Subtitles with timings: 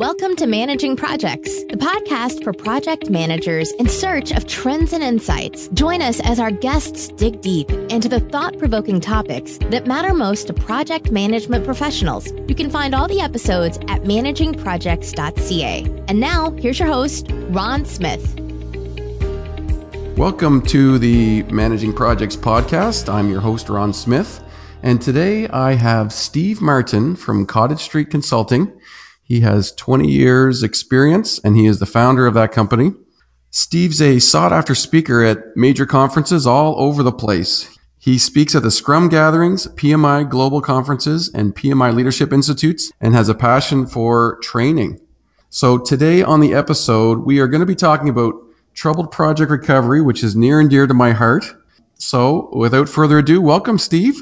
[0.00, 5.68] Welcome to Managing Projects, the podcast for project managers in search of trends and insights.
[5.74, 10.46] Join us as our guests dig deep into the thought provoking topics that matter most
[10.46, 12.32] to project management professionals.
[12.48, 16.04] You can find all the episodes at managingprojects.ca.
[16.08, 18.40] And now, here's your host, Ron Smith.
[20.16, 23.12] Welcome to the Managing Projects podcast.
[23.12, 24.42] I'm your host, Ron Smith.
[24.82, 28.72] And today I have Steve Martin from Cottage Street Consulting.
[29.30, 32.94] He has 20 years experience and he is the founder of that company.
[33.50, 37.78] Steve's a sought after speaker at major conferences all over the place.
[37.96, 43.28] He speaks at the Scrum gatherings, PMI global conferences, and PMI leadership institutes and has
[43.28, 44.98] a passion for training.
[45.48, 48.34] So today on the episode, we are going to be talking about
[48.74, 51.44] troubled project recovery, which is near and dear to my heart.
[51.94, 54.20] So without further ado, welcome, Steve.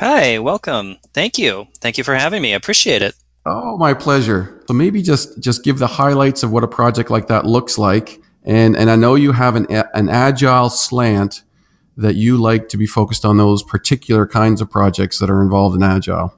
[0.00, 0.96] Hi, welcome.
[1.12, 1.66] Thank you.
[1.82, 2.54] Thank you for having me.
[2.54, 3.14] I appreciate it.
[3.48, 4.62] Oh, my pleasure.
[4.66, 8.20] So maybe just just give the highlights of what a project like that looks like,
[8.44, 11.42] and and I know you have an an agile slant
[11.96, 15.74] that you like to be focused on those particular kinds of projects that are involved
[15.74, 16.34] in agile.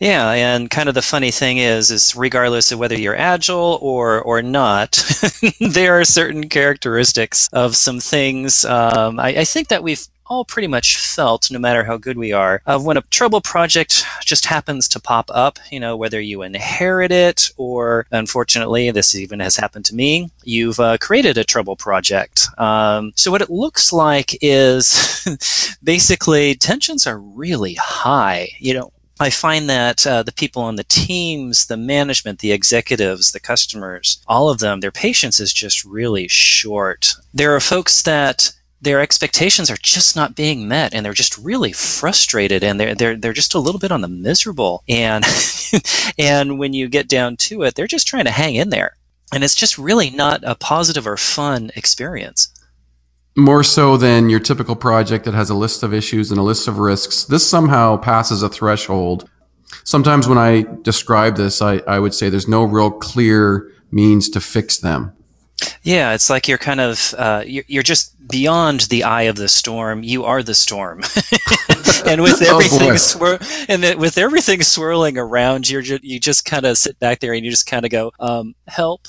[0.00, 4.20] Yeah, and kind of the funny thing is, is regardless of whether you're agile or
[4.22, 4.92] or not,
[5.60, 8.64] there are certain characteristics of some things.
[8.64, 12.32] Um, I, I, think that we've all pretty much felt, no matter how good we
[12.32, 16.42] are, of when a trouble project just happens to pop up, you know, whether you
[16.42, 21.76] inherit it or, unfortunately, this even has happened to me, you've uh, created a trouble
[21.76, 22.46] project.
[22.58, 28.48] Um, so, what it looks like is basically tensions are really high.
[28.58, 33.30] You know, I find that uh, the people on the teams, the management, the executives,
[33.30, 37.14] the customers, all of them, their patience is just really short.
[37.32, 38.52] There are folks that
[38.84, 43.16] their expectations are just not being met and they're just really frustrated and they're they're
[43.16, 44.82] they're just a little bit on the miserable.
[44.88, 45.24] And
[46.18, 48.96] and when you get down to it they're just trying to hang in there.
[49.32, 52.48] And it's just really not a positive or fun experience.
[53.36, 56.68] More so than your typical project that has a list of issues and a list
[56.68, 57.24] of risks.
[57.24, 59.28] This somehow passes a threshold.
[59.82, 64.40] Sometimes when i describe this i, I would say there's no real clear means to
[64.40, 65.12] fix them
[65.82, 69.48] yeah, it's like you're kind of uh, you're, you're, just beyond the eye of the
[69.48, 70.02] storm.
[70.02, 70.98] You are the storm,
[72.06, 76.64] and with oh, everything oh swir- and with everything swirling around, you're you just kind
[76.64, 79.06] of sit back there and you just kind of go, um, "Help."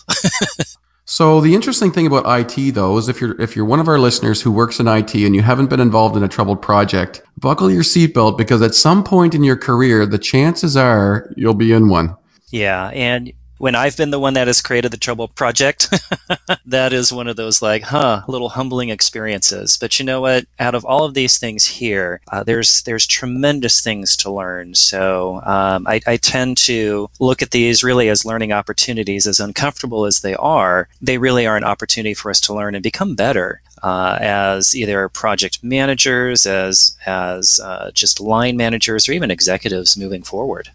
[1.05, 3.99] so the interesting thing about IT though is if you're if you're one of our
[3.99, 7.71] listeners who works in IT and you haven't been involved in a troubled project, buckle
[7.71, 11.89] your seatbelt because at some point in your career, the chances are you'll be in
[11.89, 12.15] one.
[12.51, 15.93] Yeah, and when I've been the one that has created the Trouble Project,
[16.65, 19.77] that is one of those like, huh, little humbling experiences.
[19.77, 20.45] But you know what?
[20.59, 24.75] Out of all of these things here, uh, there's there's tremendous things to learn.
[24.75, 29.27] So um, I, I tend to look at these really as learning opportunities.
[29.27, 32.83] As uncomfortable as they are, they really are an opportunity for us to learn and
[32.83, 33.61] become better.
[33.83, 40.23] Uh, as either project managers, as as uh, just line managers, or even executives moving
[40.23, 40.71] forward.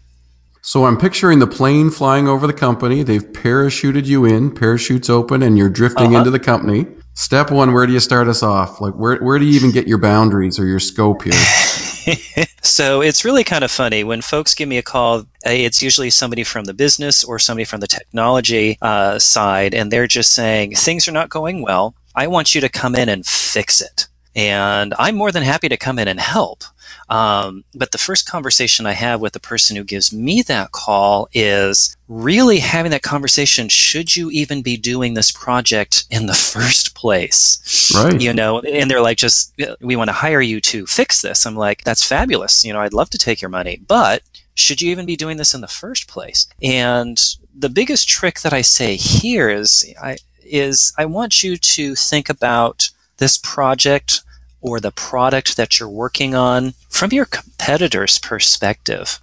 [0.63, 3.01] So I'm picturing the plane flying over the company.
[3.01, 6.17] They've parachuted you in, parachutes open, and you're drifting uh-huh.
[6.17, 6.85] into the company.
[7.13, 8.79] Step one, where do you start us off?
[8.79, 11.33] Like, where, where do you even get your boundaries or your scope here?
[12.61, 15.25] so it's really kind of funny when folks give me a call.
[15.43, 20.07] It's usually somebody from the business or somebody from the technology uh, side, and they're
[20.07, 21.95] just saying things are not going well.
[22.15, 24.07] I want you to come in and fix it.
[24.35, 26.63] And I'm more than happy to come in and help.
[27.09, 31.27] Um, but the first conversation I have with the person who gives me that call
[31.33, 33.69] is really having that conversation.
[33.69, 37.91] Should you even be doing this project in the first place?
[37.95, 38.19] Right.
[38.19, 41.45] You know, and they're like, just, we want to hire you to fix this.
[41.45, 42.63] I'm like, that's fabulous.
[42.63, 45.53] You know, I'd love to take your money, but should you even be doing this
[45.53, 46.47] in the first place?
[46.61, 47.21] And
[47.57, 52.29] the biggest trick that I say here is I, is I want you to think
[52.29, 54.21] about this project
[54.61, 59.19] or the product that you're working on from your competitor's perspective.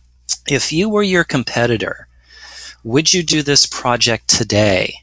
[0.48, 2.08] If you were your competitor,
[2.84, 4.94] would you do this project today?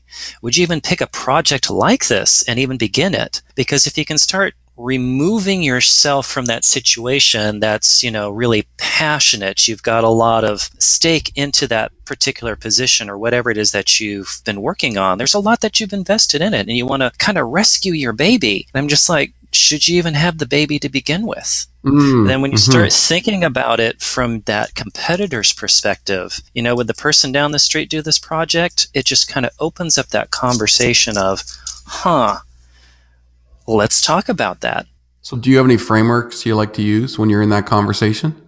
[0.42, 3.42] Would you even pick a project like this and even begin it?
[3.56, 9.68] Because if you can start removing yourself from that situation that's, you know, really passionate,
[9.68, 14.00] you've got a lot of stake into that particular position or whatever it is that
[14.00, 15.18] you've been working on.
[15.18, 17.94] There's a lot that you've invested in it and you want to kind of rescue
[17.94, 18.68] your baby.
[18.74, 21.68] And I'm just like, should you even have the baby to begin with?
[21.84, 22.72] Mm, then when you mm-hmm.
[22.72, 27.60] start thinking about it from that competitor's perspective, you know, would the person down the
[27.60, 28.88] street do this project?
[28.94, 31.44] It just kind of opens up that conversation of,
[31.86, 32.40] huh,
[33.68, 34.88] let's talk about that.
[35.22, 38.40] So, do you have any frameworks you like to use when you're in that conversation?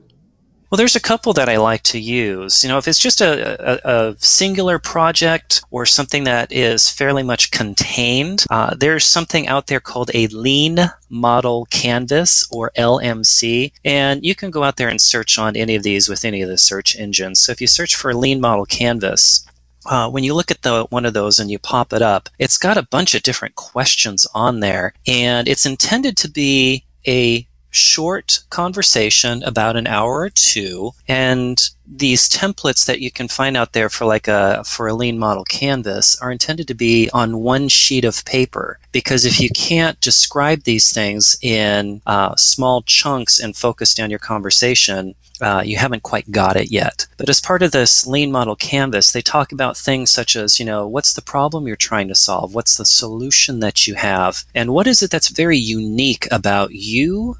[0.69, 2.61] Well, there's a couple that I like to use.
[2.61, 7.23] You know, if it's just a, a, a singular project or something that is fairly
[7.23, 13.71] much contained, uh, there's something out there called a lean model canvas or LMC.
[13.85, 16.49] And you can go out there and search on any of these with any of
[16.49, 17.39] the search engines.
[17.39, 19.47] So if you search for lean model canvas,
[19.85, 22.57] uh, when you look at the one of those and you pop it up, it's
[22.57, 28.39] got a bunch of different questions on there, and it's intended to be a short
[28.49, 33.89] conversation about an hour or two and these templates that you can find out there
[33.89, 38.03] for like a for a lean model canvas are intended to be on one sheet
[38.03, 43.93] of paper because if you can't describe these things in uh, small chunks and focus
[43.93, 47.05] down your conversation uh, you haven't quite got it yet.
[47.17, 50.65] But as part of this lean model canvas, they talk about things such as, you
[50.65, 52.55] know, what's the problem you're trying to solve?
[52.55, 54.45] What's the solution that you have?
[54.55, 57.37] And what is it that's very unique about you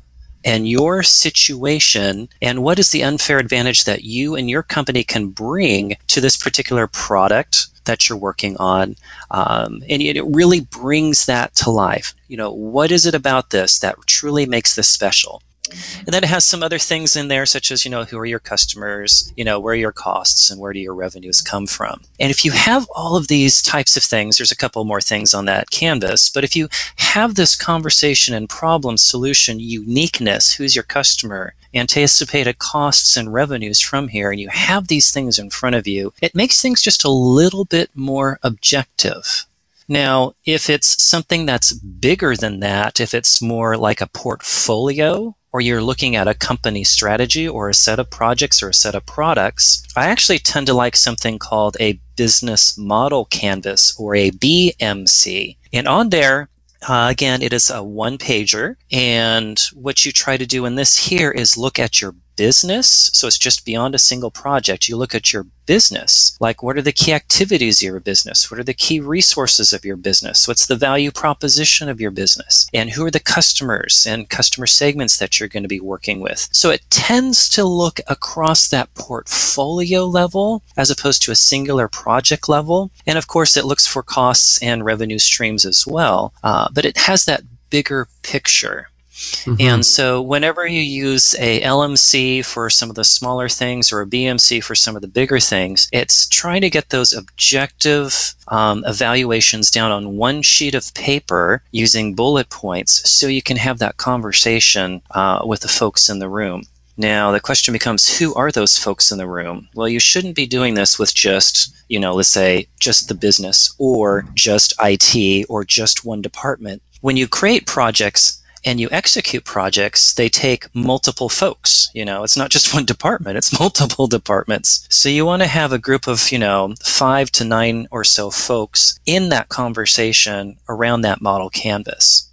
[0.48, 5.28] and your situation and what is the unfair advantage that you and your company can
[5.28, 8.96] bring to this particular product that you're working on?
[9.30, 12.16] Um, and it really brings that to life.
[12.30, 16.30] You know what is it about this that truly makes this special and then it
[16.30, 19.44] has some other things in there, such as, you know, who are your customers, you
[19.44, 22.02] know, where are your costs and where do your revenues come from?
[22.20, 25.34] And if you have all of these types of things, there's a couple more things
[25.34, 30.84] on that canvas, but if you have this conversation and problem solution uniqueness, who's your
[30.84, 35.88] customer, anticipated costs and revenues from here, and you have these things in front of
[35.88, 39.46] you, it makes things just a little bit more objective.
[39.90, 45.62] Now, if it's something that's bigger than that, if it's more like a portfolio, or
[45.62, 49.06] you're looking at a company strategy or a set of projects or a set of
[49.06, 55.58] products, I actually tend to like something called a business model canvas or a BMC.
[55.72, 56.50] And on there,
[56.88, 58.76] uh, again, it is a one pager.
[58.92, 63.10] And what you try to do in this here is look at your business.
[63.14, 64.88] So it's just beyond a single project.
[64.88, 66.38] You look at your business.
[66.40, 68.50] Like, what are the key activities of your business?
[68.50, 70.48] What are the key resources of your business?
[70.48, 72.68] What's the value proposition of your business?
[72.74, 76.48] And who are the customers and customer segments that you're going to be working with?
[76.54, 82.48] So it tends to look across that portfolio level as opposed to a singular project
[82.48, 82.92] level.
[83.06, 86.34] And of course, it looks for costs and revenue streams as well.
[86.44, 88.90] Uh, but it has that bigger picture.
[89.18, 89.56] Mm-hmm.
[89.60, 94.06] And so whenever you use a LMC for some of the smaller things or a
[94.06, 99.72] BMC for some of the bigger things, it's trying to get those objective um, evaluations
[99.72, 105.02] down on one sheet of paper using bullet points so you can have that conversation
[105.12, 106.64] uh, with the folks in the room.
[106.96, 109.70] Now, the question becomes who are those folks in the room?
[109.76, 113.74] Well, you shouldn't be doing this with just, you know, let's say just the business
[113.78, 116.82] or just IT or just one department.
[117.02, 121.90] When you create projects, and you execute projects, they take multiple folks.
[121.94, 124.86] You know, it's not just one department, it's multiple departments.
[124.90, 128.30] So you want to have a group of, you know, five to nine or so
[128.30, 132.26] folks in that conversation around that model canvas.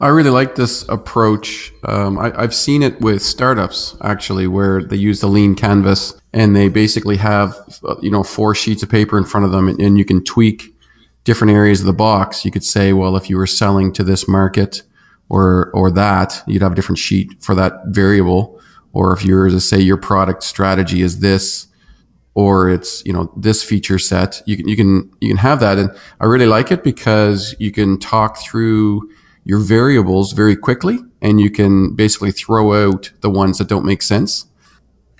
[0.00, 1.72] I really like this approach.
[1.84, 6.56] Um, I, have seen it with startups actually, where they use the lean canvas and
[6.56, 9.78] they basically have, uh, you know, four sheets of paper in front of them and,
[9.80, 10.74] and you can tweak
[11.24, 12.44] different areas of the box.
[12.44, 14.82] You could say, well, if you were selling to this market,
[15.32, 18.60] or or that, you'd have a different sheet for that variable.
[18.92, 21.68] Or if you're say your product strategy is this,
[22.34, 25.78] or it's you know this feature set, you can you can you can have that.
[25.78, 25.90] And
[26.20, 29.10] I really like it because you can talk through
[29.44, 34.02] your variables very quickly, and you can basically throw out the ones that don't make
[34.02, 34.46] sense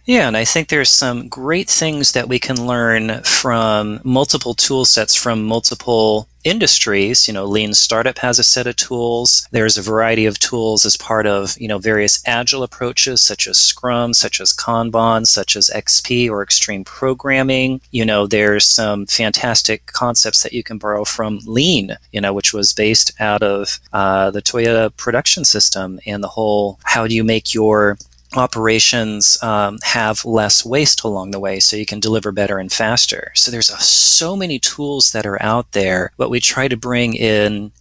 [0.05, 4.85] yeah, and I think there's some great things that we can learn from multiple tool
[4.85, 7.29] sets from multiple industries.
[7.29, 9.47] You know, Lean Startup has a set of tools.
[9.53, 13.59] There's a variety of tools as part of, you know, various agile approaches such as
[13.59, 17.81] Scrum, such as Kanban, such as XP or extreme programming.
[17.93, 22.53] You know, there's some fantastic concepts that you can borrow from Lean, you know, which
[22.53, 27.23] was based out of uh, the Toyota production system and the whole how do you
[27.23, 27.97] make your
[28.35, 33.33] operations um, have less waste along the way so you can deliver better and faster.
[33.35, 36.13] So there's so many tools that are out there.
[36.17, 37.73] What we try to bring in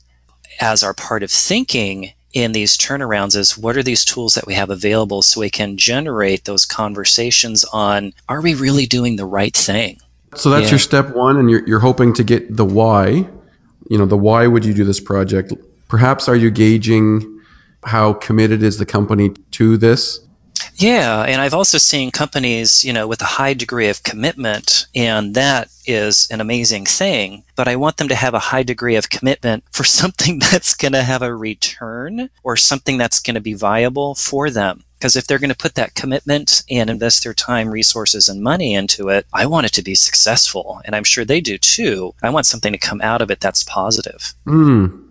[0.59, 4.53] as our part of thinking in these turnarounds is what are these tools that we
[4.53, 9.55] have available so we can generate those conversations on are we really doing the right
[9.55, 9.99] thing?
[10.35, 10.71] So that's yeah.
[10.71, 13.27] your step one and you're, you're hoping to get the why.
[13.89, 15.51] You know the why would you do this project?
[15.89, 17.41] Perhaps are you gauging
[17.83, 20.19] how committed is the company to this
[20.81, 25.35] yeah, and I've also seen companies, you know, with a high degree of commitment, and
[25.35, 27.43] that is an amazing thing.
[27.55, 30.93] But I want them to have a high degree of commitment for something that's going
[30.93, 34.83] to have a return or something that's going to be viable for them.
[34.97, 38.75] Because if they're going to put that commitment and invest their time, resources, and money
[38.75, 40.79] into it, I want it to be successful.
[40.85, 42.13] And I'm sure they do too.
[42.21, 44.35] I want something to come out of it that's positive.
[44.45, 45.10] Mm.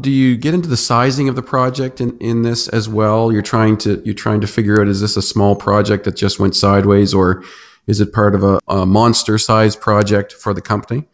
[0.00, 3.32] Do you get into the sizing of the project in, in this as well?
[3.32, 6.38] You're trying to you're trying to figure out is this a small project that just
[6.38, 7.42] went sideways or
[7.86, 11.08] is it part of a, a monster size project for the company?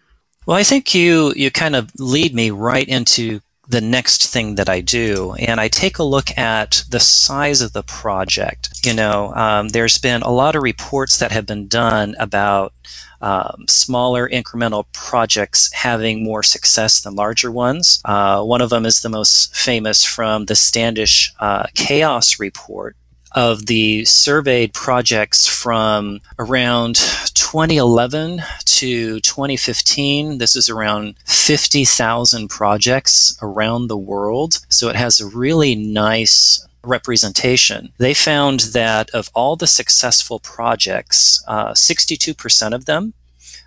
[0.45, 4.69] Well, I think you you kind of lead me right into the next thing that
[4.69, 8.81] I do, and I take a look at the size of the project.
[8.85, 12.73] You know, um, there's been a lot of reports that have been done about
[13.21, 18.01] um, smaller incremental projects having more success than larger ones.
[18.05, 22.97] Uh, one of them is the most famous from the Standish uh, Chaos Report,
[23.33, 26.97] of the surveyed projects from around
[27.35, 30.39] 2011 to 2015.
[30.39, 34.59] This is around 50,000 projects around the world.
[34.69, 37.93] So it has a really nice representation.
[37.99, 43.13] They found that of all the successful projects, uh, 62% of them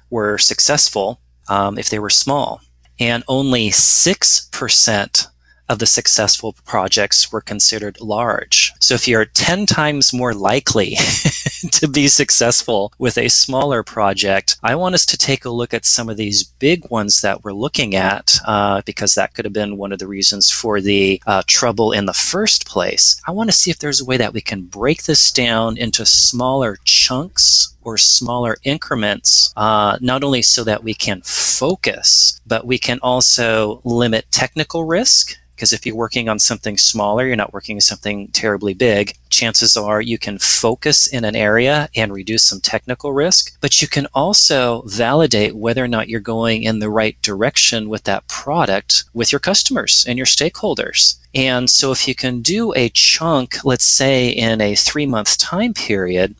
[0.09, 2.61] were successful um, if they were small,
[2.99, 5.27] and only 6%
[5.69, 8.73] of the successful projects were considered large.
[8.79, 10.95] So if you're 10 times more likely
[11.71, 15.85] to be successful with a smaller project, I want us to take a look at
[15.85, 19.77] some of these big ones that we're looking at uh, because that could have been
[19.77, 23.21] one of the reasons for the uh, trouble in the first place.
[23.27, 26.05] I want to see if there's a way that we can break this down into
[26.05, 32.77] smaller chunks or smaller increments, uh, not only so that we can focus, but we
[32.77, 37.75] can also limit technical risk because if you're working on something smaller, you're not working
[37.75, 42.61] on something terribly big, chances are you can focus in an area and reduce some
[42.61, 47.21] technical risk, but you can also validate whether or not you're going in the right
[47.21, 51.17] direction with that product with your customers and your stakeholders.
[51.35, 55.73] And so if you can do a chunk, let's say in a three month time
[55.73, 56.35] period,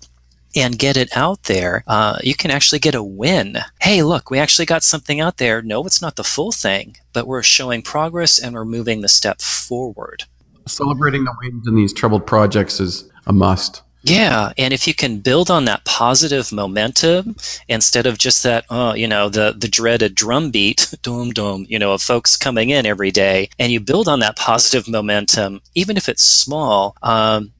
[0.56, 3.58] and get it out there, uh, you can actually get a win.
[3.82, 5.62] Hey, look, we actually got something out there.
[5.62, 9.42] No, it's not the full thing, but we're showing progress and we're moving the step
[9.42, 10.24] forward.
[10.68, 13.82] Celebrating the wins in these troubled projects is a must.
[14.02, 17.36] Yeah, and if you can build on that positive momentum
[17.68, 21.78] instead of just that, oh, you know, the the dreaded drum beat, doom doom, you
[21.78, 25.98] know, of folks coming in every day, and you build on that positive momentum, even
[25.98, 27.52] if it's small, um,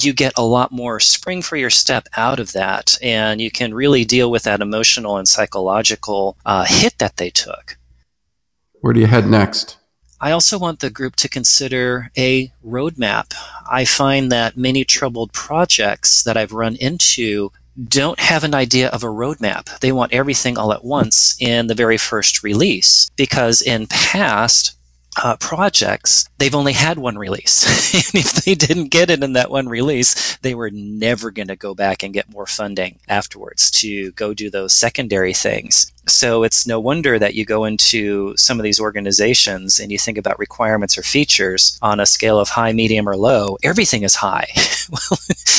[0.00, 3.74] you get a lot more spring for your step out of that, and you can
[3.74, 7.76] really deal with that emotional and psychological uh, hit that they took.
[8.80, 9.78] Where do you head next?
[10.20, 13.34] I also want the group to consider a roadmap.
[13.68, 17.50] I find that many troubled projects that I've run into
[17.88, 19.80] don't have an idea of a roadmap.
[19.80, 24.76] They want everything all at once in the very first release because in past
[25.22, 27.64] uh, projects, they've only had one release.
[28.14, 31.56] and if they didn't get it in that one release, they were never going to
[31.56, 35.92] go back and get more funding afterwards to go do those secondary things.
[36.08, 40.18] So it's no wonder that you go into some of these organizations and you think
[40.18, 43.56] about requirements or features on a scale of high, medium, or low.
[43.62, 44.48] Everything is high.
[44.90, 45.18] well,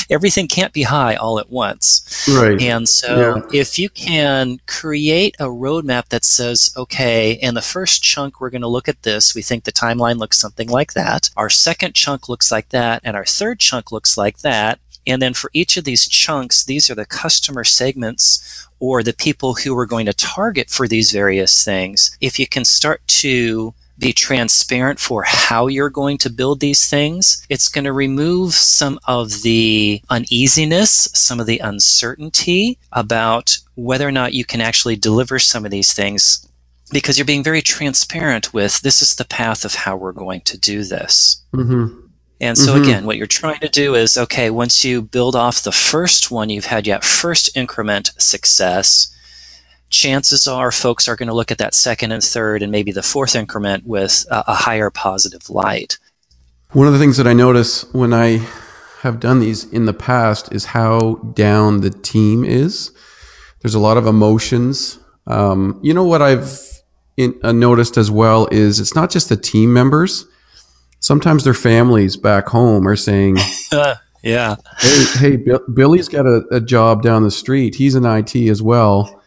[0.10, 2.28] everything can't be high all at once.
[2.28, 2.62] Right.
[2.62, 3.62] And so yeah.
[3.62, 8.62] if you can create a roadmap that says, okay, in the first chunk, we're going
[8.64, 9.34] to look at this.
[9.34, 11.30] We think the timeline looks something like that.
[11.38, 13.02] Our second chunk looks like that.
[13.04, 14.80] And our third chunk looks like that.
[15.06, 19.54] And then for each of these chunks, these are the customer segments or the people
[19.54, 22.18] who we're going to target for these various things.
[22.22, 27.46] If you can start to be transparent for how you're going to build these things,
[27.50, 34.12] it's going to remove some of the uneasiness, some of the uncertainty about whether or
[34.12, 36.48] not you can actually deliver some of these things
[36.94, 40.58] because you're being very transparent with this is the path of how we're going to
[40.58, 41.44] do this.
[41.54, 42.00] Mm-hmm.
[42.40, 42.84] And so mm-hmm.
[42.84, 46.50] again, what you're trying to do is okay, once you build off the first one,
[46.50, 49.10] you've had yet first increment success.
[49.90, 53.04] Chances are folks are going to look at that second and third and maybe the
[53.04, 55.98] fourth increment with a, a higher positive light.
[56.72, 58.46] One of the things that I notice when I
[59.02, 62.92] have done these in the past is how down the team is.
[63.62, 64.98] There's a lot of emotions.
[65.28, 66.73] Um, you know what I've
[67.18, 70.26] in, uh, noticed as well is it's not just the team members
[71.04, 73.38] sometimes their families back home are saying,
[74.24, 77.76] "Yeah, hey, hey, Bill, Billy's got a, a, job down the street.
[77.76, 79.22] He's in IT as well.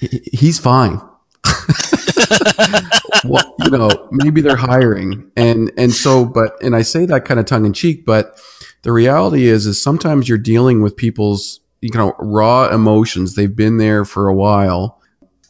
[0.00, 1.00] He, he's fine."
[3.24, 7.40] well, you know, maybe they're hiring, and and so, but and I say that kind
[7.40, 8.38] of tongue in cheek, but
[8.82, 13.34] the reality is, is sometimes you're dealing with people's you know raw emotions.
[13.34, 15.00] They've been there for a while,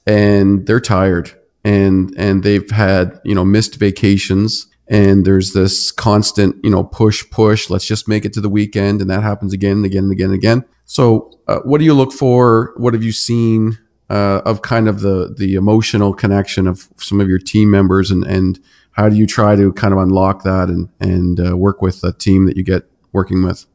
[0.06, 1.35] and they're tired,
[1.66, 7.28] and and they've had you know missed vacations and there's this constant, you know, push,
[7.30, 7.68] push.
[7.70, 10.26] Let's just make it to the weekend, and that happens again and again and again
[10.26, 10.64] and again.
[10.84, 12.72] So, uh, what do you look for?
[12.76, 17.28] What have you seen uh, of kind of the the emotional connection of some of
[17.28, 18.60] your team members, and and
[18.92, 22.12] how do you try to kind of unlock that and and uh, work with a
[22.12, 23.66] team that you get working with?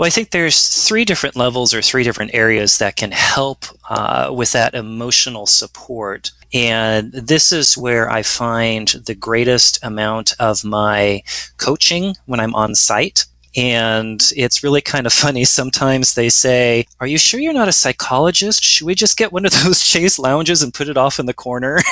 [0.00, 4.32] Well, I think there's three different levels or three different areas that can help uh,
[4.34, 6.30] with that emotional support.
[6.54, 11.22] And this is where I find the greatest amount of my
[11.58, 13.26] coaching when I'm on site.
[13.56, 15.44] And it's really kind of funny.
[15.44, 18.62] Sometimes they say, Are you sure you're not a psychologist?
[18.62, 21.34] Should we just get one of those chase lounges and put it off in the
[21.34, 21.78] corner?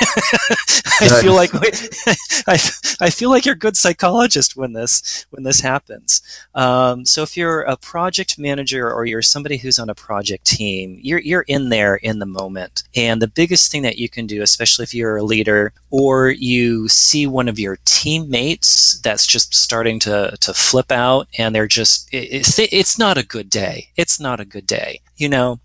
[1.01, 1.51] I feel like
[2.47, 2.59] I,
[2.99, 6.21] I feel like you're a good psychologist when this when this happens.
[6.55, 10.99] Um, so if you're a project manager or you're somebody who's on a project team,
[11.01, 12.83] you're you're in there in the moment.
[12.95, 16.87] And the biggest thing that you can do, especially if you're a leader or you
[16.87, 22.09] see one of your teammates that's just starting to to flip out and they're just
[22.11, 23.89] it's, it's not a good day.
[23.95, 25.01] It's not a good day.
[25.15, 25.59] You know,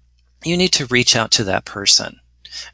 [0.45, 2.21] you need to reach out to that person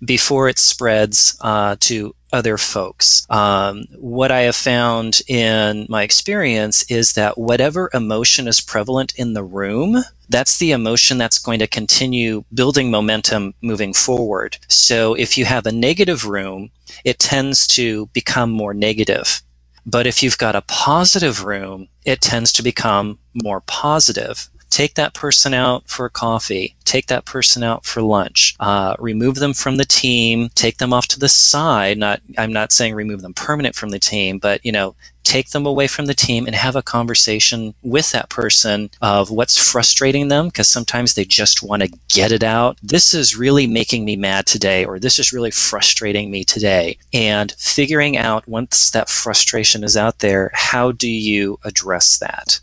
[0.04, 3.26] before it spreads uh, to other folks.
[3.30, 9.32] Um, what I have found in my experience is that whatever emotion is prevalent in
[9.32, 14.58] the room, that's the emotion that's going to continue building momentum moving forward.
[14.68, 16.70] So if you have a negative room,
[17.04, 19.42] it tends to become more negative.
[19.86, 25.14] But if you've got a positive room, it tends to become more positive take that
[25.14, 29.84] person out for coffee, take that person out for lunch, uh, remove them from the
[29.84, 31.98] team, take them off to the side.
[31.98, 35.66] Not, I'm not saying remove them permanent from the team, but you know, take them
[35.66, 40.46] away from the team and have a conversation with that person of what's frustrating them
[40.46, 42.78] because sometimes they just want to get it out.
[42.82, 46.98] This is really making me mad today, or this is really frustrating me today.
[47.12, 52.60] And figuring out once that frustration is out there, how do you address that?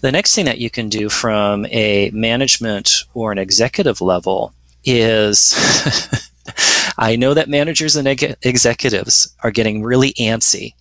[0.00, 4.54] The next thing that you can do from a management or an executive level
[4.84, 5.54] is
[6.98, 10.74] I know that managers and executives are getting really antsy.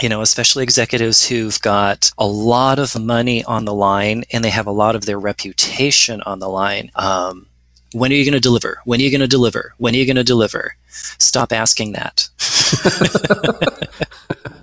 [0.00, 4.50] You know, especially executives who've got a lot of money on the line and they
[4.50, 6.90] have a lot of their reputation on the line.
[6.94, 7.46] Um,
[7.92, 8.80] when are you going to deliver?
[8.84, 9.74] When are you going to deliver?
[9.76, 10.76] When are you going to deliver?
[10.88, 12.28] Stop asking that.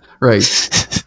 [0.20, 1.04] right.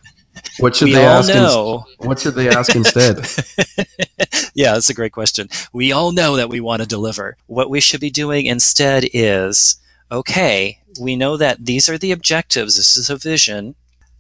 [0.58, 1.28] What should we they ask?
[1.28, 1.86] Know.
[2.00, 3.16] In, what should they ask instead?
[4.54, 5.48] yeah, that's a great question.
[5.72, 7.36] We all know that we want to deliver.
[7.46, 9.76] What we should be doing instead is
[10.10, 13.74] okay, we know that these are the objectives, this is a vision.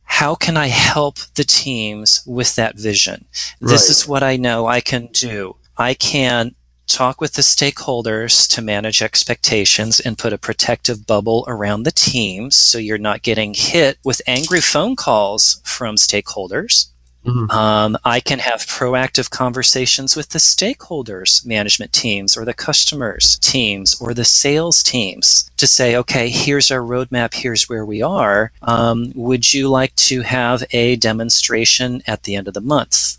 [0.04, 3.26] How can I help the teams with that vision?
[3.60, 3.90] This right.
[3.90, 5.56] is what I know I can do.
[5.76, 6.54] I can
[6.92, 12.56] talk with the stakeholders to manage expectations and put a protective bubble around the teams
[12.56, 16.91] so you're not getting hit with angry phone calls from stakeholders.
[17.24, 17.50] Mm-hmm.
[17.50, 24.00] Um, I can have proactive conversations with the stakeholders, management teams, or the customers teams,
[24.00, 28.50] or the sales teams to say, okay, here's our roadmap, here's where we are.
[28.62, 33.18] Um, would you like to have a demonstration at the end of the month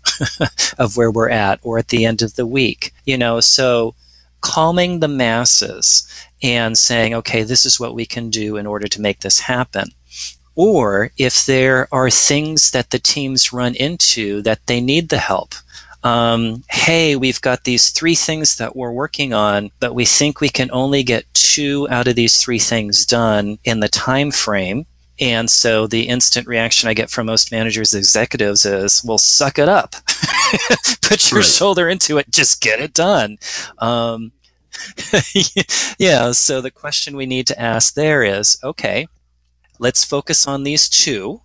[0.78, 2.92] of where we're at, or at the end of the week?
[3.06, 3.94] You know, so
[4.42, 6.06] calming the masses
[6.42, 9.86] and saying, okay, this is what we can do in order to make this happen
[10.54, 15.54] or if there are things that the teams run into that they need the help.
[16.04, 20.50] Um, hey, we've got these three things that we're working on, but we think we
[20.50, 24.84] can only get two out of these three things done in the time frame.
[25.18, 29.68] And so the instant reaction I get from most managers, executives is, well, suck it
[29.68, 29.92] up.
[31.02, 31.46] Put your right.
[31.46, 32.30] shoulder into it.
[32.30, 33.38] Just get it done.
[33.78, 34.32] Um,
[35.98, 36.32] yeah.
[36.32, 39.06] So the question we need to ask there is, okay,
[39.78, 41.40] let's focus on these two.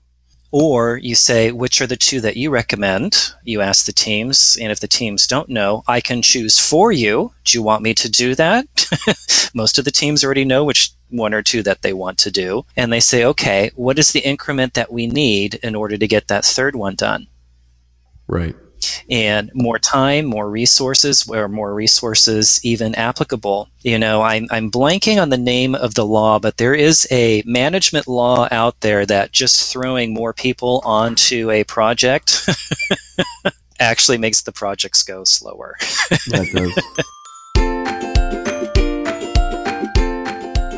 [0.52, 3.34] Or you say, which are the two that you recommend?
[3.44, 7.34] You ask the teams, and if the teams don't know, I can choose for you.
[7.44, 8.66] Do you want me to do that?
[9.54, 12.66] Most of the teams already know which one or two that they want to do.
[12.76, 16.30] And they say, okay, what is the increment that we need in order to get
[16.30, 17.28] that third one done?
[18.28, 18.56] Right
[19.10, 23.70] and more time, more resources, where more resources even applicable.
[23.82, 27.44] You know, I'm, I'm blanking on the name of the law, but there is a
[27.46, 32.48] management law out there that just throwing more people onto a project
[33.80, 35.76] actually makes the projects go slower.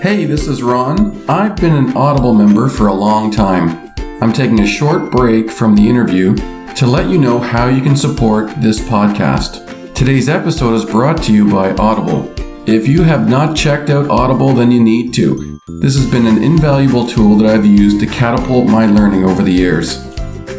[0.01, 1.29] Hey, this is Ron.
[1.29, 3.93] I've been an Audible member for a long time.
[4.21, 6.35] I'm taking a short break from the interview
[6.75, 9.93] to let you know how you can support this podcast.
[9.93, 12.33] Today's episode is brought to you by Audible.
[12.67, 15.59] If you have not checked out Audible, then you need to.
[15.67, 19.51] This has been an invaluable tool that I've used to catapult my learning over the
[19.51, 20.03] years.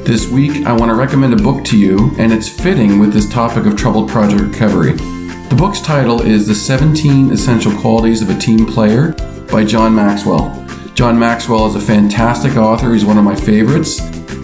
[0.05, 3.29] This week, I want to recommend a book to you, and it's fitting with this
[3.29, 4.92] topic of troubled project recovery.
[4.92, 9.12] The book's title is The 17 Essential Qualities of a Team Player
[9.51, 10.62] by John Maxwell.
[10.95, 13.99] John Maxwell is a fantastic author, he's one of my favorites,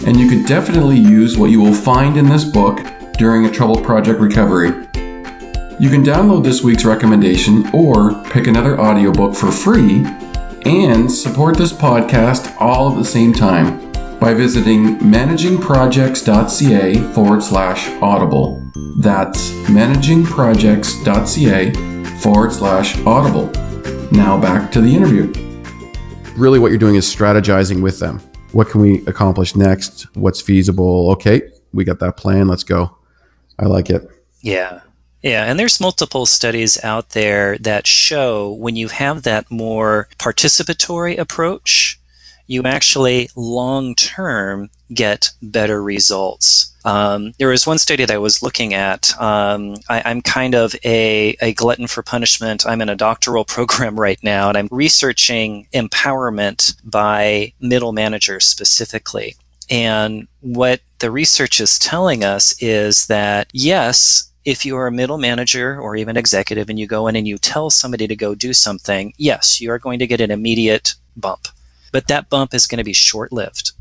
[0.06, 2.80] and you could definitely use what you will find in this book
[3.18, 4.68] during a troubled project recovery.
[5.78, 10.06] You can download this week's recommendation or pick another audiobook for free
[10.64, 13.78] and support this podcast all at the same time
[14.18, 18.64] by visiting managingprojects.ca forward slash audible.
[18.98, 21.72] That's managingprojects.ca
[22.20, 23.52] forward slash audible.
[24.10, 25.47] Now back to the interview.
[26.38, 28.20] Really, what you're doing is strategizing with them.
[28.52, 30.06] What can we accomplish next?
[30.14, 31.10] What's feasible?
[31.10, 32.46] Okay, we got that plan.
[32.46, 32.96] Let's go.
[33.58, 34.08] I like it.
[34.40, 34.82] Yeah.
[35.20, 41.18] Yeah, and there's multiple studies out there that show when you have that more participatory
[41.18, 41.97] approach,
[42.48, 46.74] you actually long term get better results.
[46.84, 49.12] Um, there was one study that I was looking at.
[49.20, 52.66] Um, I, am kind of a, a glutton for punishment.
[52.66, 59.36] I'm in a doctoral program right now, and I'm researching empowerment by middle managers specifically.
[59.70, 65.18] And what the research is telling us is that yes, if you are a middle
[65.18, 68.54] manager or even executive and you go in and you tell somebody to go do
[68.54, 71.48] something, yes, you are going to get an immediate bump
[71.92, 73.72] but that bump is going to be short lived.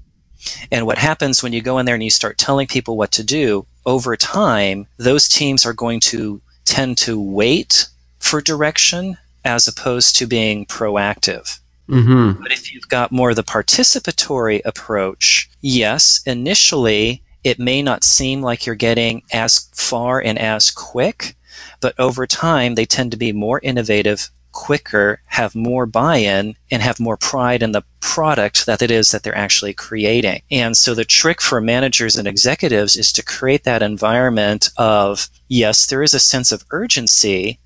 [0.72, 3.24] And what happens when you go in there and you start telling people what to
[3.24, 7.88] do, over time, those teams are going to tend to wait
[8.20, 11.60] for direction as opposed to being proactive.
[11.90, 12.42] Mm-hmm.
[12.42, 18.42] But if you've got more of the participatory approach, yes, initially it may not seem
[18.42, 21.36] like you're getting as far and as quick,
[21.80, 27.00] but over time they tend to be more innovative, quicker, have more buy-in, and have
[27.00, 30.42] more pride in the product that it is that they're actually creating.
[30.50, 35.86] And so the trick for managers and executives is to create that environment of, yes,
[35.86, 37.60] there is a sense of urgency,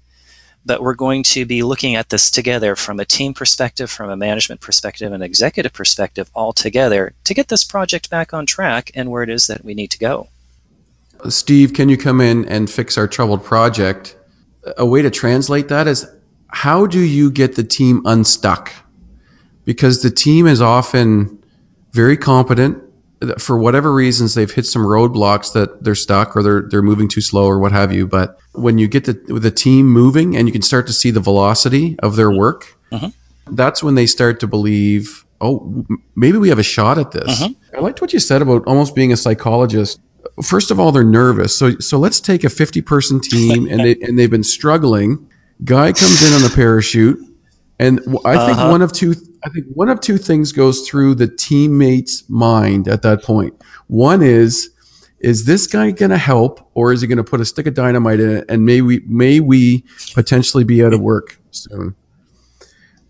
[0.66, 4.18] but we're going to be looking at this together from a team perspective, from a
[4.18, 9.10] management perspective, and executive perspective all together to get this project back on track and
[9.10, 10.28] where it is that we need to go.
[11.30, 14.18] Steve, can you come in and fix our troubled project?
[14.78, 16.06] A way to translate that is
[16.52, 18.72] how do you get the team unstuck?
[19.66, 21.44] Because the team is often
[21.92, 22.78] very competent.
[23.38, 27.22] For whatever reasons, they've hit some roadblocks that they're stuck or they're they're moving too
[27.22, 28.08] slow or what have you.
[28.08, 31.20] But when you get the the team moving and you can start to see the
[31.20, 33.12] velocity of their work, uh-huh.
[33.52, 35.86] that's when they start to believe, oh,
[36.16, 37.42] maybe we have a shot at this.
[37.42, 37.54] Uh-huh.
[37.78, 40.00] I liked what you said about almost being a psychologist
[40.44, 43.96] first of all they're nervous so so let's take a 50 person team and they
[44.02, 45.28] and they've been struggling
[45.64, 47.20] Guy comes in on a parachute,
[47.80, 48.70] and I think uh-huh.
[48.70, 49.14] one of two.
[49.44, 53.54] I think one of two things goes through the teammate's mind at that point.
[53.88, 54.70] One is,
[55.20, 57.74] is this guy going to help, or is he going to put a stick of
[57.74, 61.96] dynamite in it, and may we may we potentially be out of work soon?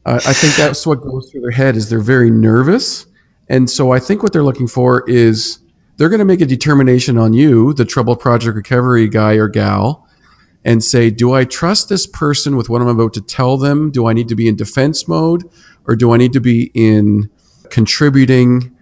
[0.06, 1.76] Uh, I think that's what goes through their head.
[1.76, 3.06] Is they're very nervous,
[3.48, 5.60] and so I think what they're looking for is
[5.98, 10.08] they're going to make a determination on you, the trouble project recovery guy or gal,
[10.63, 13.91] and say, do I trust this person with what I'm about to tell them?
[13.91, 15.50] Do I need to be in defense mode
[15.88, 17.30] or do I need to be in
[17.69, 18.76] contributing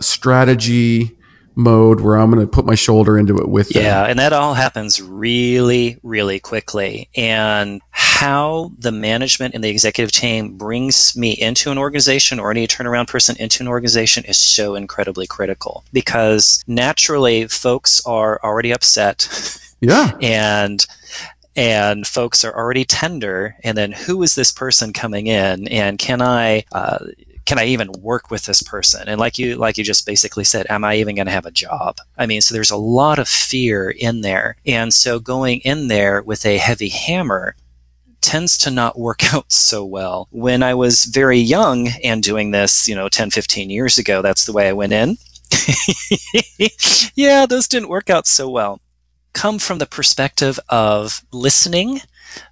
[0.00, 1.16] strategy
[1.56, 3.82] mode where I'm going to put my shoulder into it with them?
[3.82, 7.08] Yeah, and that all happens really, really quickly.
[7.16, 12.66] And how the management and the executive team brings me into an organization or any
[12.66, 19.28] turnaround person into an organization is so incredibly critical because naturally folks are already upset.
[19.80, 20.12] Yeah.
[20.20, 20.84] and
[21.56, 23.56] and folks are already tender.
[23.62, 25.68] And then who is this person coming in?
[25.68, 26.98] And can i uh,
[27.46, 29.08] can i even work with this person?
[29.08, 31.50] And like you like you just basically said am i even going to have a
[31.50, 31.98] job?
[32.18, 34.56] I mean so there's a lot of fear in there.
[34.66, 37.54] And so going in there with a heavy hammer
[38.20, 40.28] tends to not work out so well.
[40.30, 44.44] When i was very young and doing this you know 10 15 years ago that's
[44.44, 45.18] the way i went in.
[47.14, 48.80] Yeah those didn't work out so well
[49.34, 52.00] come from the perspective of listening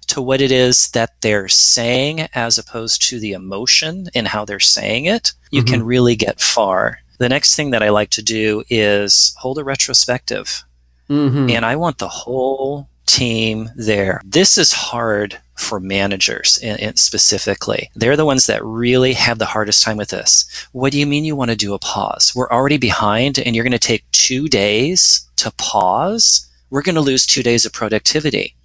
[0.07, 4.59] to what it is that they're saying as opposed to the emotion in how they're
[4.59, 5.73] saying it, you mm-hmm.
[5.73, 6.99] can really get far.
[7.17, 10.63] The next thing that I like to do is hold a retrospective.
[11.09, 11.49] Mm-hmm.
[11.49, 14.21] And I want the whole team there.
[14.23, 16.59] This is hard for managers
[16.95, 17.89] specifically.
[17.95, 20.67] They're the ones that really have the hardest time with this.
[20.71, 22.33] What do you mean you want to do a pause?
[22.35, 26.49] We're already behind and you're going to take two days to pause?
[26.73, 28.55] We're going to lose two days of productivity.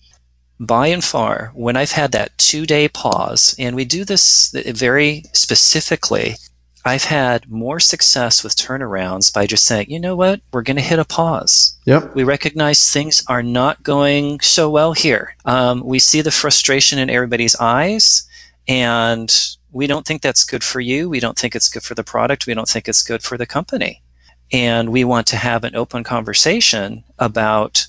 [0.59, 5.25] By and far, when I've had that two day pause, and we do this very
[5.35, 6.37] specifically,
[6.87, 10.83] I've had more success with turnarounds by just saying, you know what, we're going to
[10.83, 11.77] hit a pause.
[11.85, 12.15] Yep.
[12.15, 15.37] We recognize things are not going so well here.
[15.45, 18.27] Um, we see the frustration in everybody's eyes,
[18.67, 19.31] and
[19.71, 21.11] we don't think that's good for you.
[21.11, 22.47] We don't think it's good for the product.
[22.47, 24.03] We don't think it's good for the company.
[24.51, 27.87] And we want to have an open conversation about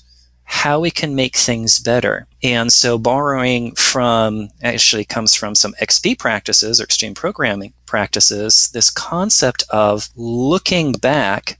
[0.50, 2.26] how we can make things better.
[2.42, 8.90] And so borrowing from actually comes from some XP practices or extreme programming practices, this
[8.90, 11.56] concept of looking back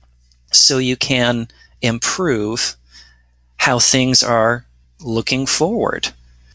[0.53, 1.47] so you can
[1.81, 2.77] improve
[3.59, 4.67] how things are
[5.01, 6.09] looking forward.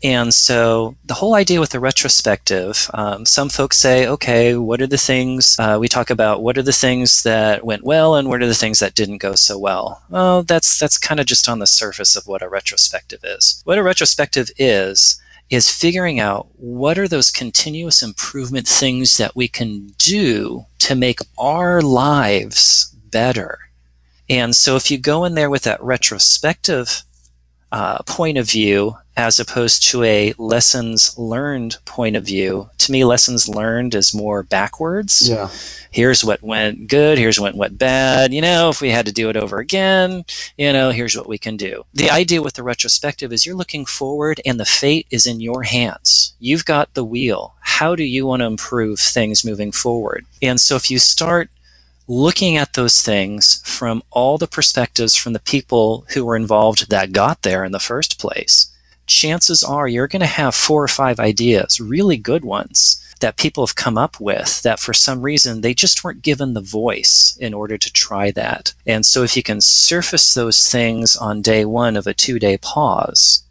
[0.03, 4.87] And so the whole idea with the retrospective, um, some folks say, okay, what are
[4.87, 6.43] the things uh, we talk about?
[6.43, 9.35] What are the things that went well, and what are the things that didn't go
[9.35, 10.03] so well?
[10.09, 13.61] Well, that's that's kind of just on the surface of what a retrospective is.
[13.65, 19.47] What a retrospective is is figuring out what are those continuous improvement things that we
[19.47, 23.59] can do to make our lives better.
[24.27, 27.03] And so if you go in there with that retrospective
[27.75, 32.69] uh, point of view as opposed to a lessons learned point of view.
[32.77, 35.29] To me, lessons learned is more backwards.
[35.29, 35.49] Yeah.
[35.91, 37.17] Here's what went good.
[37.17, 38.33] Here's what went bad.
[38.33, 40.23] You know, if we had to do it over again,
[40.57, 41.85] you know, here's what we can do.
[41.93, 45.63] The idea with the retrospective is you're looking forward and the fate is in your
[45.63, 46.33] hands.
[46.39, 47.55] You've got the wheel.
[47.59, 50.25] How do you want to improve things moving forward?
[50.41, 51.49] And so if you start
[52.07, 57.11] looking at those things from all the perspectives from the people who were involved that
[57.11, 58.71] got there in the first place,
[59.07, 63.65] chances are you're going to have four or five ideas, really good ones, that people
[63.65, 67.53] have come up with that for some reason they just weren't given the voice in
[67.53, 68.73] order to try that.
[68.85, 72.57] And so if you can surface those things on day one of a two day
[72.57, 73.44] pause,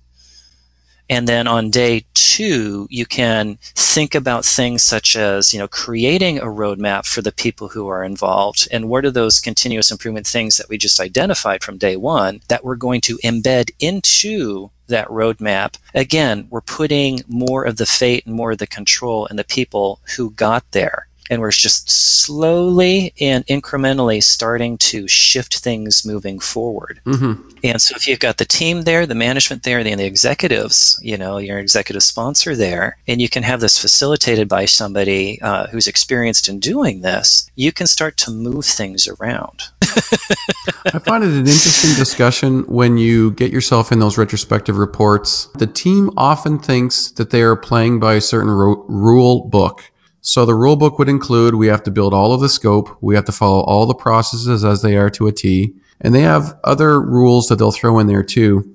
[1.09, 6.39] and then on day two, you can think about things such as, you know, creating
[6.39, 8.67] a roadmap for the people who are involved.
[8.73, 12.65] And what are those continuous improvement things that we just identified from day one that
[12.65, 15.77] we're going to embed into that roadmap?
[15.95, 20.01] Again, we're putting more of the fate and more of the control in the people
[20.17, 27.01] who got there and we're just slowly and incrementally starting to shift things moving forward.
[27.07, 27.49] Mm-hmm.
[27.65, 31.17] And so, if you've got the team there, the management there, and the executives, you
[31.17, 35.87] know, your executive sponsor there, and you can have this facilitated by somebody uh, who's
[35.87, 39.63] experienced in doing this, you can start to move things around.
[39.83, 45.47] I find it an interesting discussion when you get yourself in those retrospective reports.
[45.55, 49.91] The team often thinks that they are playing by a certain ro- rule book
[50.27, 53.15] so the rule book would include we have to build all of the scope, we
[53.15, 56.59] have to follow all the processes as they are to a T, and they have
[56.65, 58.75] other rules that they'll throw in there too.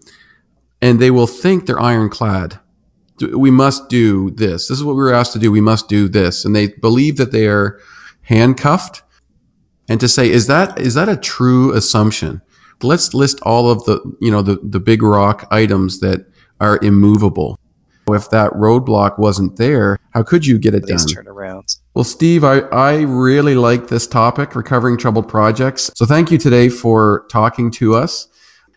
[0.79, 2.59] And they will think they're ironclad.
[3.19, 4.67] We must do this.
[4.67, 5.51] This is what we were asked to do.
[5.51, 6.45] We must do this.
[6.45, 7.79] And they believe that they are
[8.21, 9.01] handcuffed.
[9.89, 12.43] And to say, is that, is that a true assumption?
[12.83, 16.27] Let's list all of the, you know, the, the big rock items that
[16.61, 17.57] are immovable.
[18.13, 21.25] If that roadblock wasn't there, how could you get it These done?
[21.25, 21.77] turnarounds.
[21.93, 25.91] Well, Steve, I, I really like this topic, recovering troubled projects.
[25.95, 28.27] So thank you today for talking to us.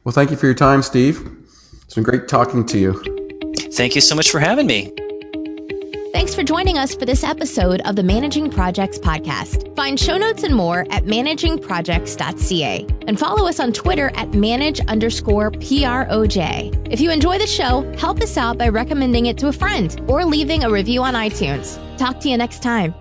[0.04, 1.26] Well, thank you for your time, Steve.
[1.84, 2.94] It's been great talking to you.
[3.74, 4.94] Thank you so much for having me.
[6.14, 9.76] Thanks for joining us for this episode of the Managing Projects podcast.
[9.76, 15.52] Find show notes and more at managingprojects.ca and follow us on Twitter at manage underscore
[15.52, 16.88] PROJ.
[16.92, 20.24] If you enjoy the show, help us out by recommending it to a friend or
[20.24, 21.80] leaving a review on iTunes.
[21.98, 22.94] Talk to you next time.